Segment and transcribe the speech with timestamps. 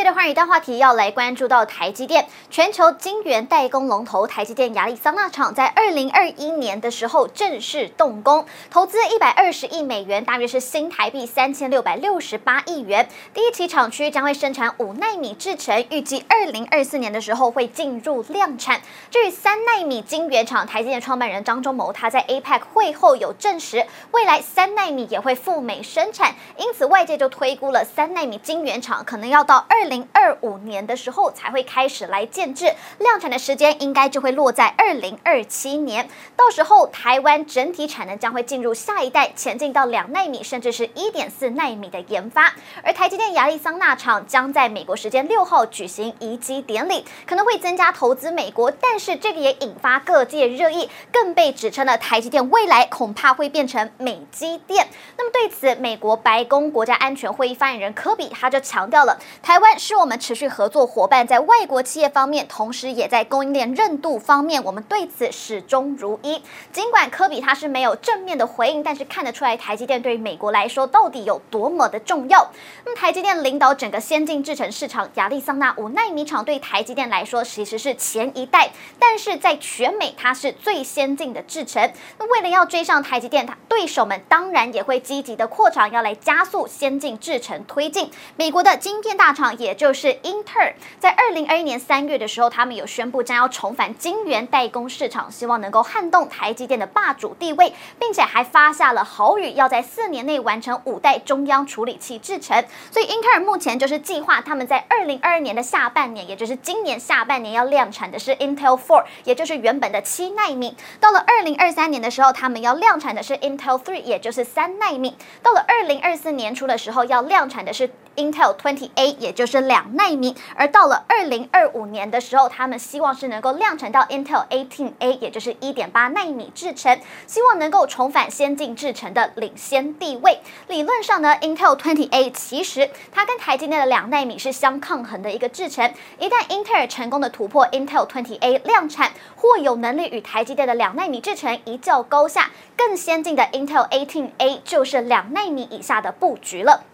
[0.00, 13.06] 接着换一段话题要来关注到台积电，全球晶圆代工龙头台积电亚利桑那厂在二零二一年的时候正式动工，投资一百二十亿美元，大约是新台币三千六百六十八亿元。
[13.34, 18.80] 第一期厂区将会生产五奈米制程，预计二零二四年的时候会进入量产。
[19.10, 29.66] 至于三奈米晶圆厂，台积电创办人张忠谋他在 APEC 会后有证实，未来三奈米也会赴美生产，因此外界就推估了三奈米晶圆厂可能要到。
[29.68, 36.08] 二零二五年的时候才会开始来建制，量产的时间应该就会落在二零二七年。
[36.34, 42.54] 到时候台湾整体产能将会进入下一代，前进到两奈米甚至是一点四奈米的研发。
[42.82, 54.88] 而台积电亚利桑那厂将在美国时间六号举行移机典礼，可能会增加投资美国，但是这个也引发各界热议，更被指称了台积电未来恐怕会变成美积电。
[55.16, 59.60] 那么对此，美国白宫国家安全会议发言人科比他就强调了台。
[59.60, 66.42] 湾是我们持续合作伙伴，在外国企业方面，同时也在供应链韧度方面，我们对此始终如一。
[66.72, 72.50] 尽管科比他是没有正面的回应，但是看得出来台积电对于美国来说到底有多么的重要。
[72.84, 81.92] 那么台积电领导整个先进制程市场，亚利桑那五纳米厂对台积电来说其实是前一代，但是在全美它是最先进的制程。
[82.18, 88.10] 那为了要追上台积电，它对手们当然也会积极的扩厂，要来加速先进制程推进。
[88.36, 89.56] 美国的晶片大厂。
[89.60, 102.62] 也就是英特尔，在二零二一年三月的时候，他们有宣布将要重返晶圆代工市场，希望能够撼动台积电的霸主地位，并且还发下了豪语，要在四年内完成五代中央处理器制程。
[102.90, 110.76] 所以英特尔目前就是计划他们在二零二二年的下半年，也就是今年下半年要量产的是 Intel Four，也就是原本的七奈米。
[110.98, 115.16] 到了二零二三年的时候，他们要量产的是 Intel Three，也就是三奈米。
[115.40, 117.90] 到了二零二四年初的时候，要量产的是
[118.20, 130.40] Intel Twenty A，也就是两纳米，而到了二零二五年的时候，他们希望是能够量产到 Intel Eighteen A，也就是一点八纳米制程，希望能够重返先进制程的领先地位。
[130.68, 146.84] 理论上呢，Intel Twenty A 其实它跟台积电的两纳米是相抗衡的一个制程，一旦英特尔成功的突破 Intel Twenty A 量产，或有能力与台积电的两纳米制程一较高下，更先进的 Intel Eighteen A 就是两纳米以下的布局了。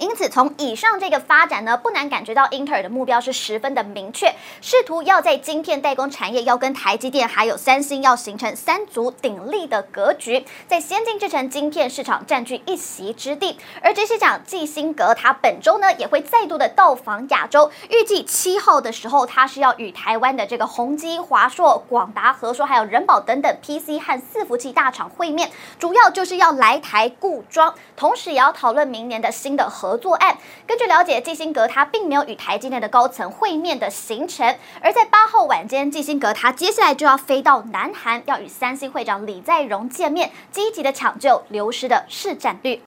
[0.00, 13.58] 因此，从以上这个发展呢，不难感觉到英特尔的目标是十分的明确，试图要在晶片代工产业要跟台积电还有三星要形成三足鼎立的格局，在先进制程晶片市场占据一席之地。
[13.82, 29.89] 而执行长季辛格他本周呢也会再度的到访亚洲，预计七号的时候，他是要与台湾的这个宏基、华硕、广达、和硕还有仁宝等等 PC 和伺服器大厂会面，主要就是要来台固装，同时也要 讨论明年的新的合。
[29.90, 30.38] 合作案。
[30.68, 34.46] 根据了解，基辛格他并没有与台积电的高层会面的行程。
[34.80, 42.78] 而在八号晚间，基辛格他接下来就要飞到南韩，要与三星会长李在镕见面，积极的抢救流失的市占率。